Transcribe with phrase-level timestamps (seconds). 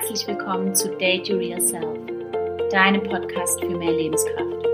[0.00, 1.98] Herzlich willkommen zu Date Your Real Self,
[2.70, 4.64] deinem Podcast für mehr Lebenskraft.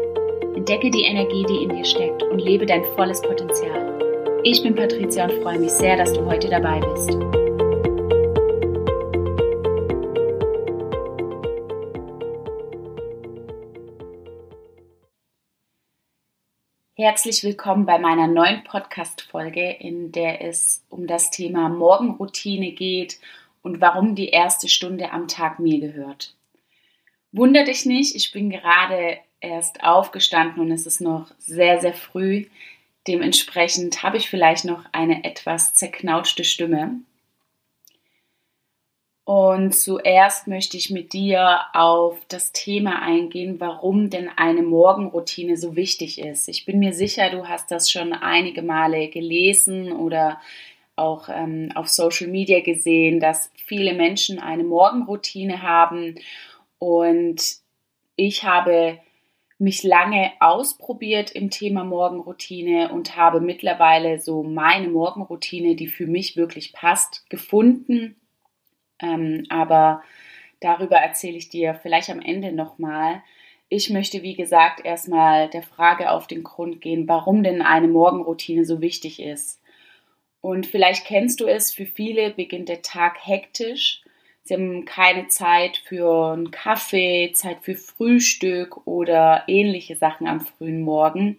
[0.54, 4.42] Entdecke die Energie, die in dir steckt und lebe dein volles Potenzial.
[4.44, 7.10] Ich bin Patricia und freue mich sehr, dass du heute dabei bist.
[16.96, 23.18] Herzlich willkommen bei meiner neuen Podcast-Folge, in der es um das Thema Morgenroutine geht
[23.64, 26.34] und warum die erste Stunde am Tag mir gehört.
[27.32, 32.44] Wunder dich nicht, ich bin gerade erst aufgestanden und es ist noch sehr, sehr früh.
[33.08, 37.00] Dementsprechend habe ich vielleicht noch eine etwas zerknautschte Stimme.
[39.24, 45.74] Und zuerst möchte ich mit dir auf das Thema eingehen, warum denn eine Morgenroutine so
[45.74, 46.48] wichtig ist.
[46.48, 50.38] Ich bin mir sicher, du hast das schon einige Male gelesen oder
[50.96, 56.16] auch ähm, auf Social Media gesehen, dass viele Menschen eine Morgenroutine haben
[56.78, 57.40] und
[58.16, 59.00] ich habe
[59.58, 66.36] mich lange ausprobiert im Thema Morgenroutine und habe mittlerweile so meine Morgenroutine, die für mich
[66.36, 68.16] wirklich passt, gefunden.
[69.00, 70.02] Ähm, aber
[70.60, 73.22] darüber erzähle ich dir vielleicht am Ende nochmal.
[73.68, 78.64] Ich möchte, wie gesagt, erstmal der Frage auf den Grund gehen, warum denn eine Morgenroutine
[78.64, 79.60] so wichtig ist.
[80.44, 84.02] Und vielleicht kennst du es, für viele beginnt der Tag hektisch.
[84.42, 90.82] Sie haben keine Zeit für einen Kaffee, Zeit für Frühstück oder ähnliche Sachen am frühen
[90.82, 91.38] Morgen,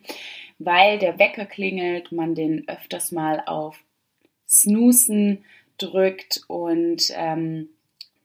[0.58, 3.78] weil der Wecker klingelt, man den öfters mal auf
[4.50, 5.46] Snoosen
[5.78, 7.70] drückt und ähm,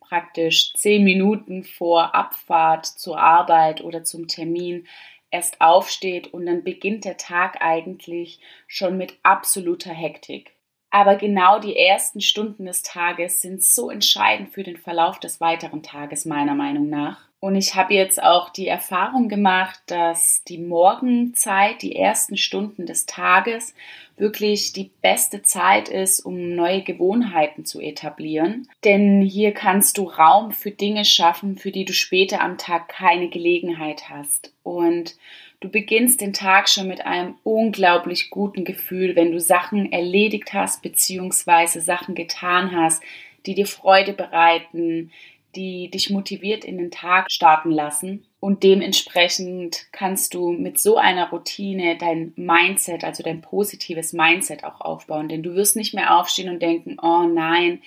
[0.01, 4.87] praktisch zehn Minuten vor Abfahrt zur Arbeit oder zum Termin
[5.31, 10.55] erst aufsteht und dann beginnt der Tag eigentlich schon mit absoluter Hektik.
[10.91, 15.83] Aber genau die ersten Stunden des Tages sind so entscheidend für den Verlauf des weiteren
[15.83, 17.31] Tages, meiner Meinung nach.
[17.39, 23.07] Und ich habe jetzt auch die Erfahrung gemacht, dass die Morgenzeit, die ersten Stunden des
[23.07, 23.75] Tages,
[24.19, 28.69] wirklich die beste Zeit ist, um neue Gewohnheiten zu etablieren.
[28.85, 33.31] Denn hier kannst du Raum für Dinge schaffen, für die du später am Tag keine
[33.31, 34.53] Gelegenheit hast.
[34.63, 35.17] Und
[35.61, 40.83] Du beginnst den Tag schon mit einem unglaublich guten Gefühl, wenn du Sachen erledigt hast,
[40.83, 43.03] beziehungsweise Sachen getan hast,
[43.45, 45.13] die dir Freude bereiten,
[45.55, 48.25] die dich motiviert in den Tag starten lassen.
[48.39, 54.81] Und dementsprechend kannst du mit so einer Routine dein Mindset, also dein positives Mindset auch
[54.81, 55.29] aufbauen.
[55.29, 57.83] Denn du wirst nicht mehr aufstehen und denken, oh nein,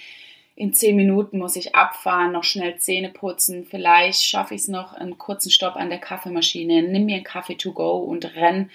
[0.56, 4.94] in zehn Minuten muss ich abfahren, noch schnell Zähne putzen, vielleicht schaffe ich es noch
[4.94, 8.70] einen kurzen Stopp an der Kaffeemaschine, nimm mir einen Kaffee to go und renn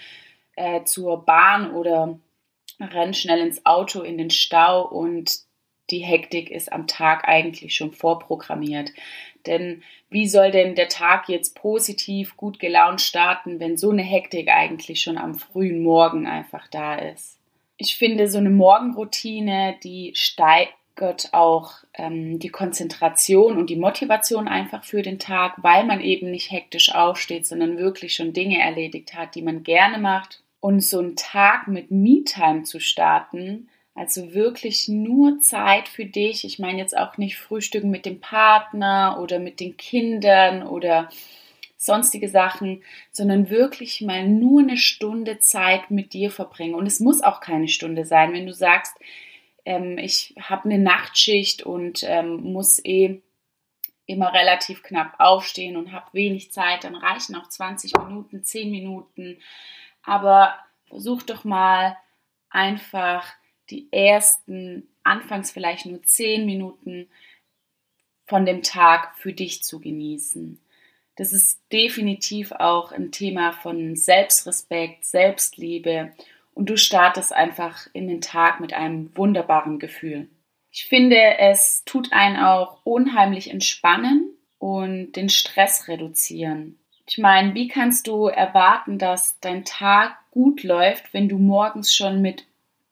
[0.57, 2.19] äh, zur Bahn oder
[2.81, 5.39] renn schnell ins Auto in den Stau und
[5.91, 8.93] die Hektik ist am Tag eigentlich schon vorprogrammiert.
[9.47, 14.49] Denn wie soll denn der Tag jetzt positiv, gut gelaunt starten, wenn so eine Hektik
[14.49, 17.39] eigentlich schon am frühen Morgen einfach da ist?
[17.79, 20.13] Ich finde, so eine Morgenroutine, die
[20.99, 26.31] Gott auch ähm, die Konzentration und die Motivation einfach für den Tag, weil man eben
[26.31, 30.43] nicht hektisch aufsteht, sondern wirklich schon Dinge erledigt hat, die man gerne macht.
[30.61, 36.45] Und so einen Tag mit Me-Time zu starten, also wirklich nur Zeit für dich.
[36.45, 41.09] Ich meine jetzt auch nicht Frühstücken mit dem Partner oder mit den Kindern oder
[41.77, 42.83] sonstige Sachen,
[43.13, 46.75] sondern wirklich mal nur eine Stunde Zeit mit dir verbringen.
[46.75, 48.97] Und es muss auch keine Stunde sein, wenn du sagst,
[49.69, 53.21] ähm, ich habe eine Nachtschicht und ähm, muss eh
[54.07, 59.37] immer relativ knapp aufstehen und habe wenig Zeit, dann reichen auch 20 Minuten, 10 Minuten.
[60.03, 61.99] Aber versuch doch mal
[62.49, 63.27] einfach
[63.69, 67.11] die ersten, anfangs vielleicht nur 10 Minuten
[68.27, 70.59] von dem Tag für dich zu genießen.
[71.17, 76.15] Das ist definitiv auch ein Thema von Selbstrespekt, Selbstliebe
[76.59, 80.29] und du startest einfach in den Tag mit einem wunderbaren Gefühl.
[80.73, 86.77] Ich finde, es tut einen auch unheimlich entspannen und den Stress reduzieren.
[87.07, 92.21] Ich meine, wie kannst du erwarten, dass dein Tag gut läuft, wenn du morgens schon
[92.21, 92.45] mit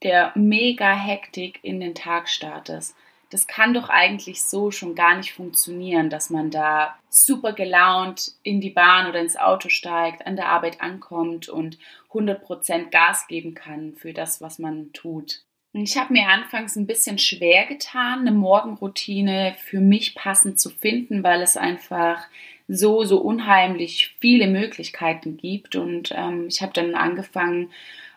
[0.04, 2.94] der mega Hektik in den Tag startest?
[3.30, 8.60] das kann doch eigentlich so schon gar nicht funktionieren, dass man da super gelaunt in
[8.60, 11.78] die Bahn oder ins Auto steigt, an der Arbeit ankommt und
[12.18, 15.42] 100% Gas geben kann für das, was man tut.
[15.72, 21.22] Ich habe mir anfangs ein bisschen schwer getan, eine Morgenroutine für mich passend zu finden,
[21.22, 22.26] weil es einfach
[22.66, 25.76] so, so unheimlich viele Möglichkeiten gibt.
[25.76, 27.70] Und ähm, ich habe dann angefangen,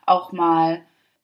[0.06, 0.82] auch mal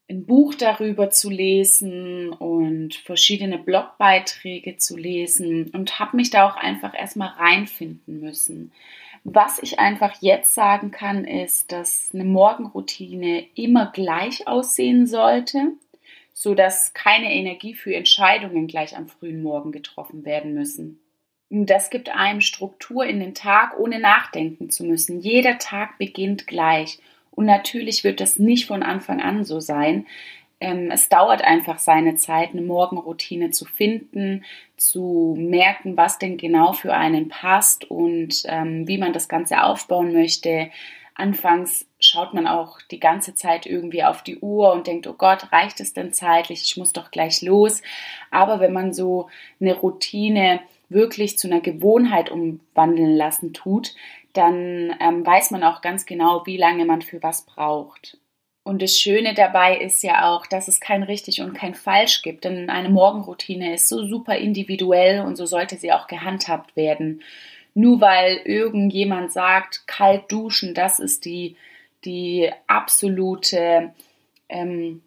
[0.10, 6.58] ein Buch darüber zu lesen und verschiedene Blogbeiträge zu lesen und habe mich da auch
[6.58, 8.72] einfach erstmal reinfinden müssen.
[9.28, 15.72] Was ich einfach jetzt sagen kann, ist, dass eine Morgenroutine immer gleich aussehen sollte,
[16.32, 21.00] so dass keine Energie für Entscheidungen gleich am frühen Morgen getroffen werden müssen.
[21.50, 25.20] Das gibt einem Struktur in den Tag, ohne nachdenken zu müssen.
[25.20, 27.00] Jeder Tag beginnt gleich
[27.32, 30.06] und natürlich wird das nicht von Anfang an so sein.
[30.60, 34.46] Ähm, es dauert einfach seine Zeit, eine Morgenroutine zu finden,
[34.78, 40.14] zu merken, was denn genau für einen passt und ähm, wie man das Ganze aufbauen
[40.14, 40.70] möchte.
[41.14, 45.52] Anfangs schaut man auch die ganze Zeit irgendwie auf die Uhr und denkt, oh Gott,
[45.52, 46.62] reicht es denn zeitlich?
[46.66, 47.82] Ich muss doch gleich los.
[48.32, 49.30] Aber wenn man so
[49.62, 50.60] eine Routine
[50.90, 53.96] wirklich zu einer Gewohnheit umwandeln lassen tut,
[54.34, 58.18] dann ähm, weiß man auch ganz genau, wie lange man für was braucht.
[58.66, 62.46] Und das Schöne dabei ist ja auch, dass es kein richtig und kein falsch gibt,
[62.46, 67.22] denn eine Morgenroutine ist so super individuell und so sollte sie auch gehandhabt werden.
[67.76, 71.58] Nur weil irgendjemand sagt, kalt duschen, das ist die,
[72.06, 73.94] die absolute
[74.50, 75.04] ähm,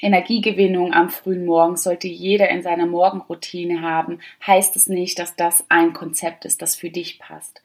[0.00, 5.64] Energiegewinnung am frühen Morgen sollte jeder in seiner Morgenroutine haben, heißt es nicht, dass das
[5.68, 7.60] ein Konzept ist, das für dich passt.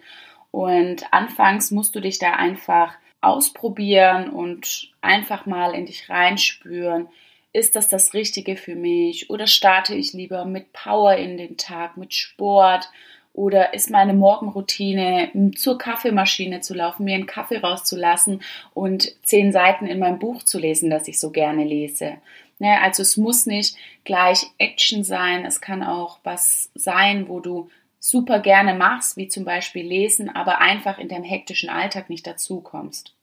[0.50, 2.96] Und anfangs musst du dich da einfach
[3.26, 7.08] ausprobieren und einfach mal in dich reinspüren.
[7.54, 9.30] Ist das das Richtige für mich?
[9.30, 12.90] Oder starte ich lieber mit Power in den Tag, mit Sport?
[13.34, 18.42] Oder ist meine Morgenroutine, zur Kaffeemaschine zu laufen, mir einen Kaffee rauszulassen
[18.74, 22.18] und zehn Seiten in meinem Buch zu lesen, das ich so gerne lese?
[22.60, 23.76] Ne, also es muss nicht
[24.06, 27.70] gleich Action sein, es kann auch was sein, wo du
[28.00, 32.62] super gerne machst, wie zum Beispiel lesen, aber einfach in deinem hektischen Alltag nicht dazu
[32.62, 33.15] kommst.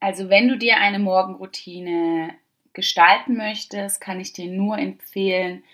[0.00, 2.34] Also wenn du dir eine Morgenroutine
[2.72, 5.64] gestalten möchtest, kann ich dir nur empfehlen,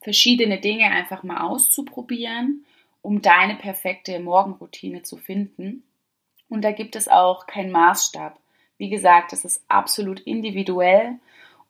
[0.00, 2.64] verschiedene Dinge einfach mal auszuprobieren,
[3.02, 5.82] um deine perfekte Morgenroutine zu finden.
[6.48, 8.38] Und da gibt es auch keinen Maßstab.
[8.78, 11.18] Wie gesagt, das ist absolut individuell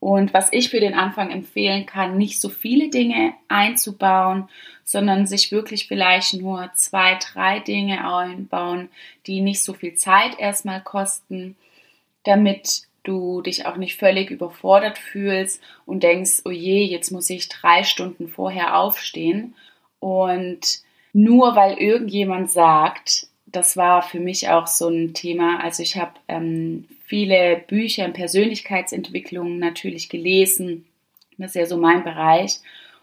[0.02, 4.48] und was ich für den Anfang empfehlen kann, nicht so viele Dinge einzubauen,
[4.82, 8.88] sondern sich wirklich vielleicht nur zwei, drei Dinge einbauen,
[9.28, 11.56] die nicht so viel Zeit erstmal kosten,
[12.24, 17.48] damit du dich auch nicht völlig überfordert fühlst und denkst, oh je, jetzt muss ich
[17.48, 19.54] drei Stunden vorher aufstehen.
[19.98, 20.82] Und
[21.12, 25.60] nur weil irgendjemand sagt, das war für mich auch so ein Thema.
[25.60, 30.86] Also ich habe ähm, viele Bücher in Persönlichkeitsentwicklung natürlich gelesen.
[31.38, 32.60] Das ist ja so mein Bereich.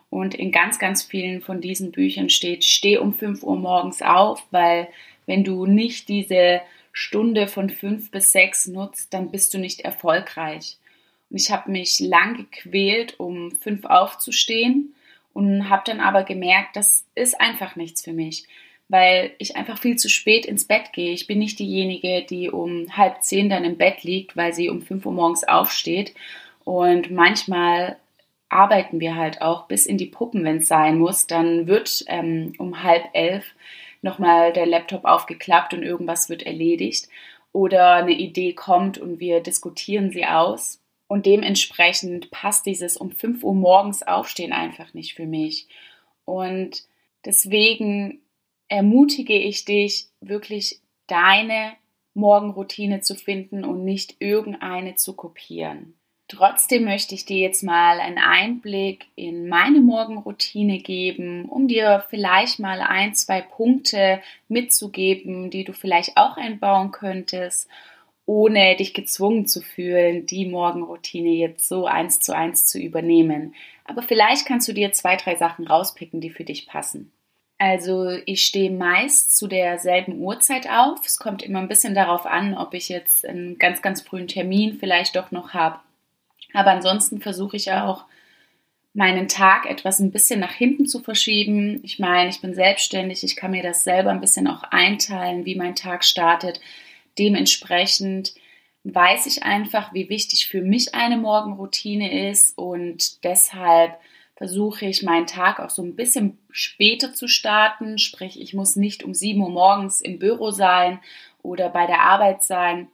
[0.10, 4.44] Und in ganz, ganz vielen von diesen Büchern steht, steh um 5 Uhr morgens auf,
[4.50, 4.88] weil
[5.28, 6.62] wenn du nicht diese
[7.00, 10.78] Stunde von 5 bis 6 nutzt, dann bist du nicht erfolgreich.
[11.30, 14.96] Und ich habe mich lang gequält, um 5 aufzustehen
[15.34, 18.48] und habe dann aber gemerkt, das ist einfach nichts für mich
[18.90, 21.14] weil ich einfach viel zu spät ins Bett gehe.
[21.14, 24.82] Ich bin nicht diejenige, die um halb zehn dann im Bett liegt, weil sie um
[24.82, 26.16] fünf Uhr morgens aufsteht.
[26.66, 27.98] Und manchmal
[28.50, 31.28] arbeiten wir halt auch bis in die Puppen, wenn es sein muss.
[31.28, 33.46] Dann wird ähm, um halb elf
[34.02, 37.08] nochmal der Laptop aufgeklappt und irgendwas wird erledigt.
[37.52, 40.82] Oder eine Idee kommt und wir diskutieren sie aus.
[41.08, 45.68] Und dementsprechend passt dieses um 5 Uhr morgens aufstehen einfach nicht für mich.
[46.26, 46.84] Und
[47.26, 48.22] deswegen
[48.68, 51.74] ermutige ich dich, wirklich deine
[52.14, 55.99] Morgenroutine zu finden und nicht irgendeine zu kopieren.
[56.30, 62.60] Trotzdem möchte ich dir jetzt mal einen Einblick in meine Morgenroutine geben, um dir vielleicht
[62.60, 67.68] mal ein, zwei Punkte mitzugeben, die du vielleicht auch einbauen könntest,
[68.28, 73.56] ohne dich gezwungen zu fühlen, die Morgenroutine jetzt so eins zu eins zu übernehmen.
[73.86, 77.12] Aber vielleicht kannst du dir zwei, drei Sachen rauspicken, die für dich passen.
[77.58, 81.04] Also ich stehe meist zu derselben Uhrzeit auf.
[81.04, 84.78] Es kommt immer ein bisschen darauf an, ob ich jetzt einen ganz, ganz frühen Termin
[84.80, 85.80] vielleicht doch noch habe.
[86.54, 88.06] Aber ansonsten versuche ich auch,
[88.94, 91.80] meinen Tag etwas ein bisschen nach hinten zu verschieben.
[91.84, 95.56] Ich meine, ich bin selbstständig, ich kann mir das selber ein bisschen auch einteilen, wie
[95.56, 96.60] mein Tag startet.
[97.18, 98.34] Dementsprechend
[98.84, 104.00] weiß ich einfach, wie wichtig für mich eine Morgenroutine ist und deshalb
[104.36, 107.98] versuche ich meinen Tag auch so ein bisschen später zu starten.
[107.98, 111.00] Sprich, ich muss nicht um 7 Uhr morgens im Büro sein
[111.44, 112.88] oder bei der Arbeit sein,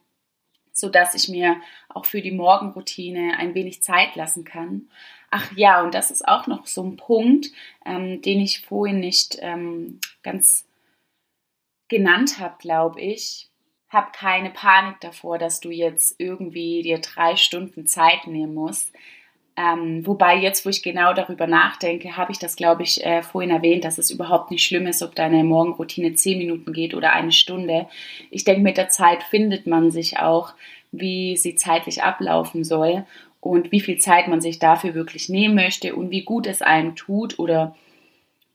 [0.76, 4.90] sodass ich mir auch für die Morgenroutine ein wenig Zeit lassen kann.
[5.32, 7.48] Ach ja, und das ist auch noch so ein Punkt,
[7.86, 10.68] ähm, den ich vorhin nicht ähm, ganz
[11.88, 13.50] genannt habe, glaube ich
[13.96, 18.92] hab keine Panik davor, dass du jetzt irgendwie dir drei Stunden Zeit nehmen musst.
[19.58, 23.52] Ähm, wobei jetzt, wo ich genau darüber nachdenke, habe ich das, glaube ich, äh, vorhin
[23.52, 27.32] erwähnt, dass es überhaupt nicht schlimm ist, ob deine Morgenroutine zehn Minuten geht oder eine
[27.32, 27.88] Stunde.
[28.32, 30.54] Ich denke, mit der Zeit findet man sich auch,
[30.92, 33.06] wie sie zeitlich ablaufen soll
[33.40, 36.98] und wie viel Zeit man sich dafür wirklich nehmen möchte und wie gut es einem
[36.98, 37.76] tut oder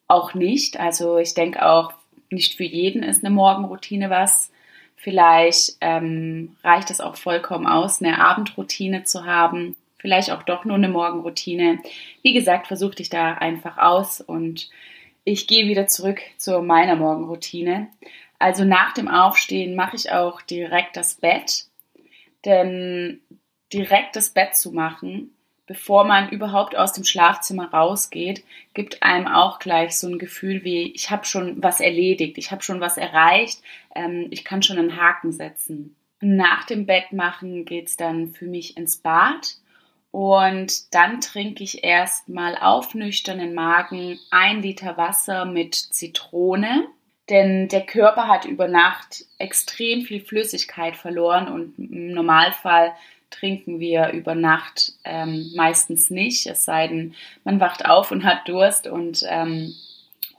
[0.07, 0.79] auch nicht.
[0.79, 1.93] Also ich denke auch,
[2.29, 4.51] nicht für jeden ist eine Morgenroutine was.
[4.97, 10.77] Vielleicht ähm, reicht es auch vollkommen aus, eine Abendroutine zu haben vielleicht auch doch nur
[10.77, 11.81] eine Morgenroutine.
[12.23, 14.71] Wie gesagt, versuch dich da einfach aus und
[15.25, 17.89] ich gehe wieder zurück zu meiner Morgenroutine.
[18.39, 21.67] Also nach dem Aufstehen mache ich auch direkt das Bett,
[22.45, 23.21] denn
[23.73, 25.35] direkt das Bett zu machen,
[25.67, 28.43] bevor man überhaupt aus dem Schlafzimmer rausgeht,
[28.75, 32.63] gibt einem auch gleich so ein Gefühl wie, ich habe schon was erledigt, ich habe
[32.63, 33.63] schon was erreicht,
[33.95, 35.95] ähm, ich kann schon einen Haken setzen.
[36.21, 39.59] Nach dem Bett machen geht es dann für mich ins Bad
[40.11, 46.89] und dann trinke ich erstmal auf nüchternen Magen ein Liter Wasser mit Zitrone.
[47.29, 52.93] Denn der Körper hat über Nacht extrem viel Flüssigkeit verloren und im Normalfall
[53.31, 57.15] trinken wir über Nacht ähm, meistens nicht, es sei denn,
[57.45, 59.73] man wacht auf und hat Durst und ähm,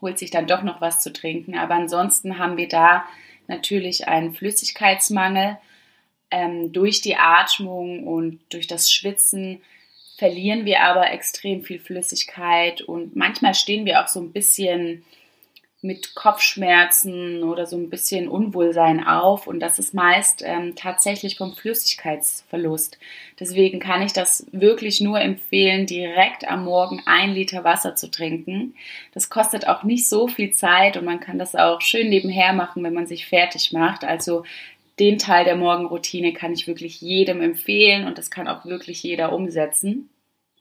[0.02, 1.56] holt sich dann doch noch was zu trinken.
[1.56, 3.06] Aber ansonsten haben wir da
[3.48, 5.56] natürlich einen Flüssigkeitsmangel
[6.32, 9.60] ähm, durch die Atmung und durch das Schwitzen
[10.18, 15.04] verlieren wir aber extrem viel Flüssigkeit und manchmal stehen wir auch so ein bisschen
[15.84, 21.54] mit Kopfschmerzen oder so ein bisschen Unwohlsein auf und das ist meist ähm, tatsächlich vom
[21.54, 22.98] Flüssigkeitsverlust.
[23.40, 28.76] Deswegen kann ich das wirklich nur empfehlen, direkt am Morgen ein Liter Wasser zu trinken.
[29.12, 32.84] Das kostet auch nicht so viel Zeit und man kann das auch schön nebenher machen,
[32.84, 34.04] wenn man sich fertig macht.
[34.04, 34.44] Also
[34.98, 39.32] den Teil der Morgenroutine kann ich wirklich jedem empfehlen und das kann auch wirklich jeder
[39.32, 40.10] umsetzen.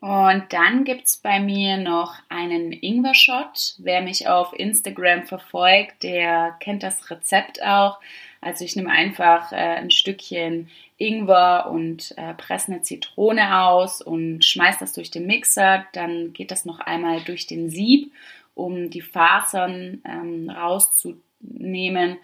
[0.02, 3.76] Und dann gibt es bei mir noch einen Ingwer-Shot.
[3.78, 8.00] Wer mich auf Instagram verfolgt, der kennt das Rezept auch.
[8.42, 14.44] Also ich nehme einfach äh, ein Stückchen Ingwer und äh, presse eine Zitrone aus und
[14.44, 15.86] schmeiße das durch den Mixer.
[15.94, 18.12] Dann geht das noch einmal durch den Sieb,
[18.56, 22.18] um die Fasern ähm, rauszunehmen.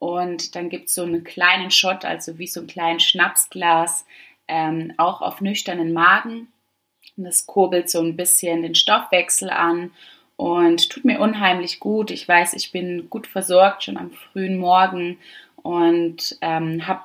[0.00, 4.06] Und dann gibt es so einen kleinen Shot, also wie so ein kleines Schnapsglas,
[4.48, 6.48] ähm, auch auf nüchternen Magen.
[7.18, 9.92] Und das kurbelt so ein bisschen den Stoffwechsel an
[10.36, 12.10] und tut mir unheimlich gut.
[12.10, 15.18] Ich weiß, ich bin gut versorgt schon am frühen Morgen
[15.56, 17.04] und ähm, habe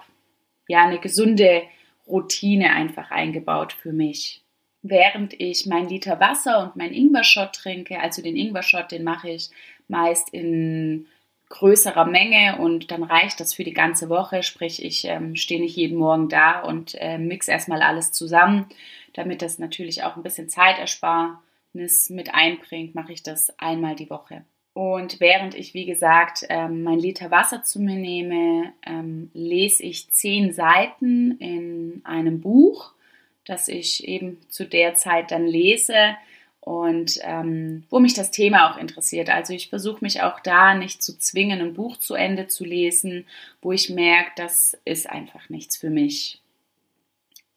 [0.69, 1.63] ja eine gesunde
[2.07, 4.41] Routine einfach eingebaut für mich.
[4.83, 9.49] Während ich mein Liter Wasser und mein Ingwer-Shot trinke, also den Ingwer-Shot, den mache ich
[9.89, 11.07] meist in
[11.49, 14.43] größerer Menge und dann reicht das für die ganze Woche.
[14.43, 18.65] Sprich, ich ähm, stehe nicht jeden Morgen da und äh, mix erstmal alles zusammen.
[19.13, 24.43] Damit das natürlich auch ein bisschen Zeitersparnis mit einbringt, mache ich das einmal die Woche.
[24.73, 30.11] Und während ich, wie gesagt, ähm, mein Liter Wasser zu mir nehme, ähm, lese ich
[30.11, 32.91] zehn Seiten in einem Buch,
[33.45, 36.17] das ich eben zu der Zeit dann lese
[36.65, 39.29] und ähm, wo mich das Thema auch interessiert.
[39.29, 43.27] Also ich versuche mich auch da nicht zu zwingen, ein Buch zu Ende zu lesen,
[43.61, 46.41] wo ich merke, das ist einfach nichts für mich.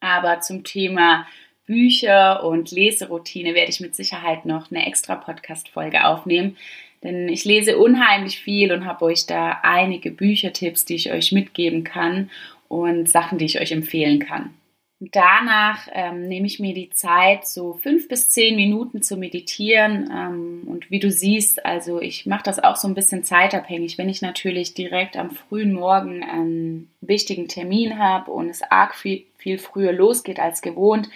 [0.01, 1.27] Aber zum Thema
[1.65, 6.59] Bücher und Leseroutine werde ich mit Sicherheit noch eine extra Podcast-Folge aufnehmen.
[7.03, 11.83] Denn ich lese unheimlich viel und habe euch da einige Büchertipps, die ich euch mitgeben
[11.83, 12.29] kann
[12.69, 14.53] und Sachen, die ich euch empfehlen kann.
[15.01, 20.11] Danach ähm, nehme ich mir die Zeit, so fünf bis zehn Minuten zu meditieren.
[20.13, 23.97] Ähm, und wie du siehst, also ich mache das auch so ein bisschen zeitabhängig.
[23.97, 29.25] Wenn ich natürlich direkt am frühen Morgen einen wichtigen Termin habe und es arg viel,
[29.37, 31.09] viel früher losgeht als gewohnt,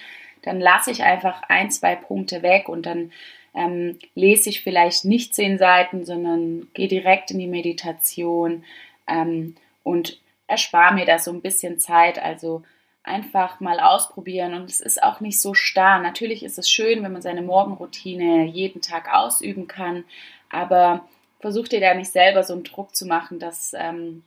[0.43, 3.11] dann lasse ich einfach ein, zwei Punkte weg und dann
[3.53, 8.62] ähm, lese ich vielleicht nicht zehn Seiten, sondern gehe direkt in die Meditation
[9.09, 12.23] ähm, und erspare mir da so ein bisschen Zeit.
[12.23, 12.62] Also
[13.04, 16.00] einfach mal ausprobieren und es ist auch nicht so starr.
[16.00, 20.04] Natürlich ist es schön, wenn man seine Morgenroutine jeden Tag ausüben kann,
[20.49, 21.09] aber
[21.40, 24.23] versuch dir da nicht selber so einen Druck zu machen, dass ähm,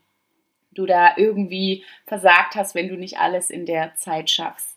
[0.72, 4.75] du da irgendwie versagt hast, wenn du nicht alles in der Zeit schaffst.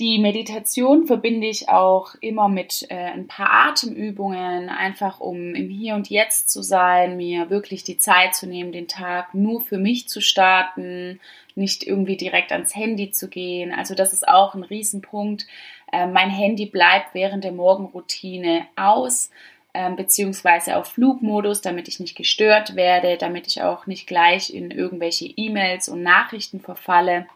[0.00, 5.94] Die Meditation verbinde ich auch immer mit äh, ein paar Atemübungen, einfach um im Hier
[5.94, 10.08] und Jetzt zu sein, mir wirklich die Zeit zu nehmen, den Tag nur für mich
[10.08, 11.20] zu starten,
[11.54, 13.74] nicht irgendwie direkt ans Handy zu gehen.
[13.74, 15.46] Also das ist auch ein Riesenpunkt.
[15.92, 19.30] Äh, mein Handy bleibt während der Morgenroutine aus.
[19.74, 24.70] ähm, beziehungsweise auf Flugmodus, damit ich nicht gestört werde, damit ich auch nicht gleich in
[24.70, 27.26] irgendwelche E-Mails und Nachrichten verfalle.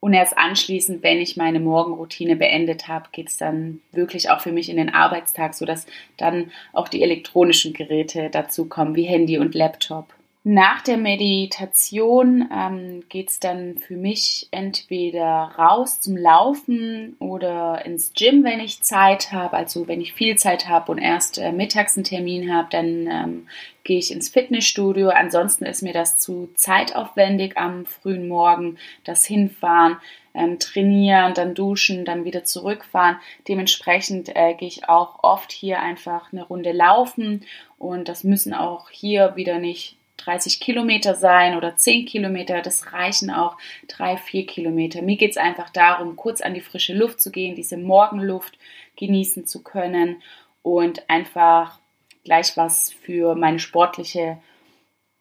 [0.00, 4.52] Und erst anschließend, wenn ich meine Morgenroutine beendet habe, geht es dann wirklich auch für
[4.52, 5.86] mich in den Arbeitstag, sodass
[6.16, 10.14] dann auch die elektronischen Geräte dazu kommen, wie Handy und Laptop.
[10.50, 18.14] Nach der Meditation ähm, geht es dann für mich entweder raus zum Laufen oder ins
[18.14, 19.54] Gym, wenn ich Zeit habe.
[19.58, 23.48] Also wenn ich viel Zeit habe und erst äh, mittags einen Termin habe, dann ähm,
[23.84, 25.10] gehe ich ins Fitnessstudio.
[25.10, 29.98] Ansonsten ist mir das zu zeitaufwendig am frühen Morgen, das Hinfahren,
[30.32, 33.18] ähm, trainieren, dann duschen, dann wieder zurückfahren.
[33.48, 37.44] Dementsprechend äh, gehe ich auch oft hier einfach eine Runde laufen
[37.76, 43.30] und das müssen auch hier wieder nicht 30 Kilometer sein oder 10 Kilometer, das reichen
[43.30, 43.56] auch
[43.88, 45.02] 3, 4 Kilometer.
[45.02, 48.58] Mir geht es einfach darum, kurz an die frische Luft zu gehen, diese Morgenluft
[48.96, 50.22] genießen zu können
[50.62, 51.78] und einfach
[52.24, 54.38] gleich was für meine sportliche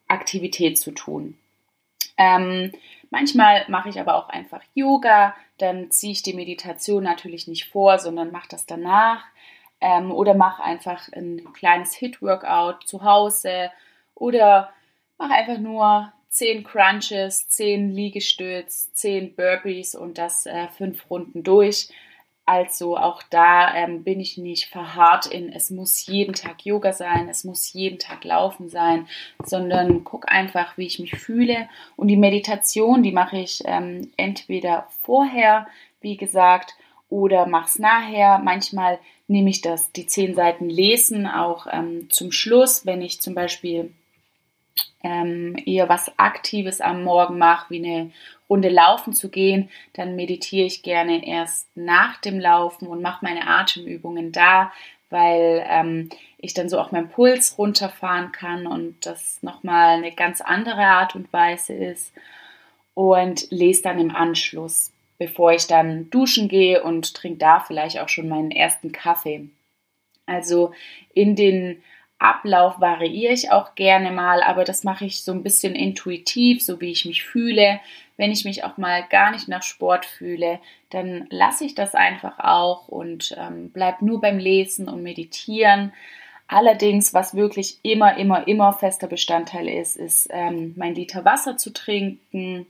[0.08, 1.38] Aktivität zu tun.
[2.18, 2.72] Ähm,
[3.12, 8.00] manchmal mache ich aber auch einfach Yoga, dann ziehe ich die Meditation natürlich nicht vor,
[8.00, 9.24] sondern mache das danach.
[9.80, 13.70] Ähm, oder mache einfach ein kleines Hit-Workout zu Hause
[14.16, 14.74] oder
[15.18, 21.90] Mach einfach nur 10 Crunches, 10 Liegestütz, 10 Burpees und das äh, fünf Runden durch.
[22.46, 27.28] Also auch da ähm, bin ich nicht verharrt in, es muss jeden Tag Yoga sein,
[27.28, 29.08] es muss jeden Tag Laufen sein,
[29.44, 31.68] sondern guck einfach, wie ich mich fühle.
[31.98, 35.68] Und die Meditation, die mache ich ähm, entweder vorher,
[36.00, 36.76] wie gesagt,
[37.10, 38.40] oder mach's nachher.
[38.40, 43.36] Manchmal nehme ich das, die zehn Seiten Lesen auch ähm, zum Schluss, wenn ich zum
[43.36, 43.92] Beispiel
[45.04, 48.12] ähm, eher was Aktives am Morgen mache, wie eine
[48.50, 53.48] Runde laufen zu gehen, dann meditiere ich gerne erst nach dem Laufen und mache meine
[53.48, 54.72] Atemübungen da,
[55.10, 60.42] weil ähm, ich dann so auch meinen Puls runterfahren kann und das nochmal eine ganz
[60.42, 62.14] andere Art und Weise ist.
[62.94, 68.10] Und lese dann im Anschluss, bevor ich dann duschen gehe und trinke da vielleicht auch
[68.10, 69.50] schon meinen ersten Kaffee.
[70.26, 70.74] Also
[71.13, 71.84] in den
[72.19, 76.82] Ablauf variiere ich auch gerne mal, aber das mache ich so ein bisschen intuitiv, so
[76.82, 77.80] wie ich mich fühle.
[78.17, 82.39] Wenn ich mich auch mal gar nicht nach Sport fühle, dann lasse ich das einfach
[82.39, 85.93] auch und ähm, bleib nur beim Lesen und Meditieren.
[86.47, 91.71] Allerdings, was wirklich immer, immer, immer fester Bestandteil ist, ist ähm, mein Liter Wasser zu
[91.71, 92.65] trinken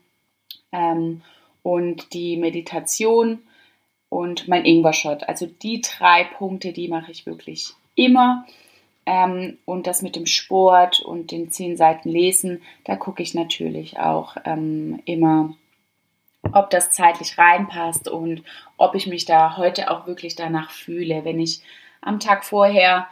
[0.74, 1.22] ähm,
[1.64, 3.40] und die Meditation
[4.10, 5.30] und mein Ingwer-Shot.
[5.30, 8.46] Also die drei Punkte, die mache ich wirklich immer.
[9.08, 13.98] Ähm, und das mit dem Sport und den zehn Seiten Lesen, da gucke ich natürlich
[13.98, 15.56] auch ähm, immer,
[16.52, 18.44] ob das zeitlich reinpasst und
[18.76, 21.24] ob ich mich da heute auch wirklich danach fühle.
[21.24, 21.62] Wenn ich
[22.02, 23.08] am Tag vorher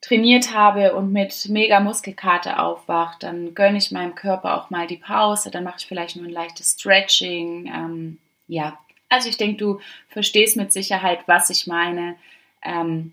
[0.00, 4.96] trainiert habe und mit mega Muskelkater aufwache, dann gönne ich meinem Körper auch mal die
[4.96, 7.66] Pause, dann mache ich vielleicht nur ein leichtes Stretching.
[7.72, 8.76] Ähm, ja,
[9.08, 12.16] also ich denke, du verstehst mit Sicherheit, was ich meine.
[12.62, 13.12] Ähm,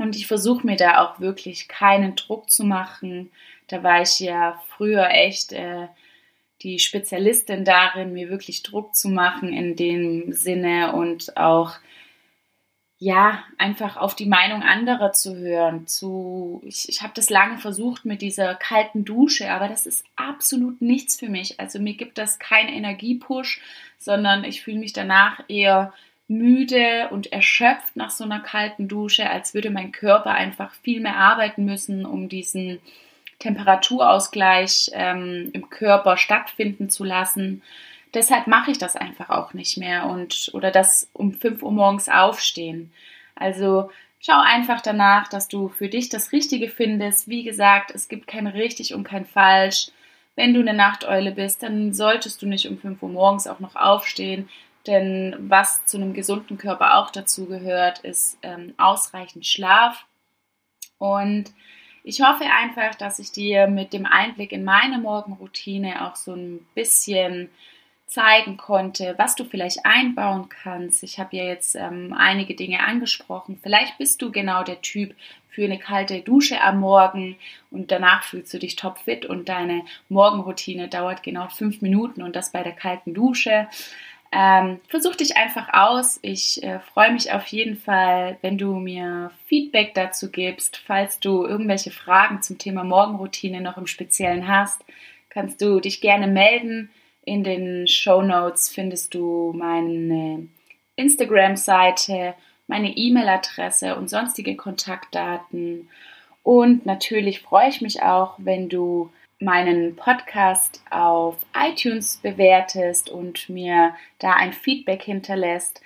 [0.00, 3.30] und ich versuche mir da auch wirklich keinen Druck zu machen.
[3.68, 5.88] Da war ich ja früher echt äh,
[6.62, 11.74] die Spezialistin darin, mir wirklich Druck zu machen in dem Sinne und auch
[13.02, 15.86] ja, einfach auf die Meinung anderer zu hören.
[15.86, 20.82] Zu, ich, ich habe das lange versucht mit dieser kalten Dusche, aber das ist absolut
[20.82, 21.58] nichts für mich.
[21.60, 23.60] Also mir gibt das keinen Energiepush,
[23.98, 25.94] sondern ich fühle mich danach eher
[26.30, 31.16] müde und erschöpft nach so einer kalten Dusche, als würde mein Körper einfach viel mehr
[31.16, 32.78] arbeiten müssen, um diesen
[33.40, 37.62] Temperaturausgleich ähm, im Körper stattfinden zu lassen.
[38.14, 42.08] Deshalb mache ich das einfach auch nicht mehr und oder das um 5 Uhr morgens
[42.08, 42.92] aufstehen.
[43.34, 43.90] Also
[44.20, 47.28] schau einfach danach, dass du für dich das Richtige findest.
[47.28, 49.88] Wie gesagt, es gibt kein richtig und kein falsch.
[50.36, 53.74] Wenn du eine Nachteule bist, dann solltest du nicht um 5 Uhr morgens auch noch
[53.74, 54.48] aufstehen.
[54.86, 60.06] Denn was zu einem gesunden Körper auch dazu gehört, ist ähm, ausreichend Schlaf.
[60.98, 61.52] Und
[62.02, 66.66] ich hoffe einfach, dass ich dir mit dem Einblick in meine Morgenroutine auch so ein
[66.74, 67.50] bisschen
[68.06, 71.04] zeigen konnte, was du vielleicht einbauen kannst.
[71.04, 73.58] Ich habe ja jetzt ähm, einige Dinge angesprochen.
[73.62, 75.14] Vielleicht bist du genau der Typ
[75.48, 77.36] für eine kalte Dusche am Morgen
[77.70, 82.50] und danach fühlst du dich topfit und deine Morgenroutine dauert genau fünf Minuten und das
[82.50, 83.68] bei der kalten Dusche.
[84.32, 86.20] Ähm, versuch dich einfach aus.
[86.22, 90.76] Ich äh, freue mich auf jeden Fall, wenn du mir Feedback dazu gibst.
[90.76, 94.84] Falls du irgendwelche Fragen zum Thema Morgenroutine noch im Speziellen hast,
[95.30, 96.90] kannst du dich gerne melden.
[97.24, 100.48] In den Show Notes findest du meine
[100.96, 102.34] Instagram-Seite
[102.70, 105.90] meine E-Mail-Adresse und sonstige Kontaktdaten.
[106.42, 113.94] Und natürlich freue ich mich auch, wenn du meinen Podcast auf iTunes bewertest und mir
[114.18, 115.80] da ein Feedback hinterlässt.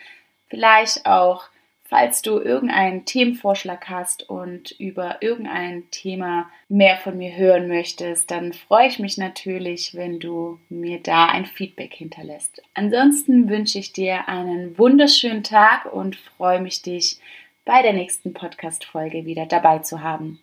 [0.49, 1.45] Vielleicht auch,
[1.85, 8.53] falls du irgendeinen Themenvorschlag hast und über irgendein Thema mehr von mir hören möchtest, dann
[8.53, 12.61] freue ich mich natürlich, wenn du mir da ein Feedback hinterlässt.
[12.75, 17.21] Ansonsten wünsche ich dir einen wunderschönen Tag und freue mich, dich
[17.65, 20.41] bei der nächsten Podcast-Folge wieder dabei zu haben.